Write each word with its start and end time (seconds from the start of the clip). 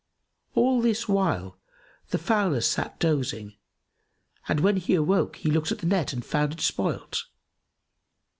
All 0.55 0.81
this 0.81 1.07
while, 1.07 1.59
the 2.09 2.17
fowler 2.17 2.61
sat 2.61 2.99
dozing, 2.99 3.57
and 4.49 4.59
when 4.59 4.77
he 4.77 4.95
awoke, 4.95 5.35
he 5.35 5.51
looked 5.51 5.71
at 5.71 5.77
the 5.77 5.85
net 5.85 6.11
and 6.11 6.25
found 6.25 6.53
it 6.53 6.61
spoilt. 6.61 7.25